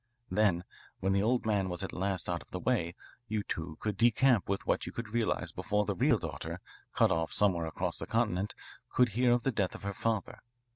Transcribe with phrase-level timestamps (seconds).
[0.31, 0.63] "Then,
[0.99, 2.95] when the old man was at last out of the way,
[3.27, 6.59] you two could decamp with what you could realise before the real daughter,
[6.91, 8.55] cut off somewhere across the continent,
[8.89, 10.39] could hear of the death of her father.